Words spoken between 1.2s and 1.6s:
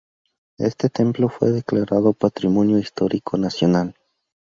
fue